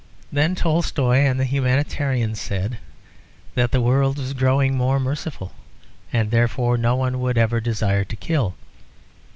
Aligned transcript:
Then 0.31 0.55
Tolstoy 0.55 1.17
and 1.17 1.39
the 1.39 1.45
Humanitarians 1.45 2.41
said 2.41 2.79
that 3.53 3.71
the 3.71 3.81
world 3.81 4.17
was 4.17 4.33
growing 4.33 4.75
more 4.75 4.99
merciful, 4.99 5.51
and 6.11 6.31
therefore 6.31 6.75
no 6.75 6.95
one 6.95 7.19
would 7.19 7.37
ever 7.37 7.61
desire 7.61 8.03
to 8.05 8.15
kill. 8.15 8.55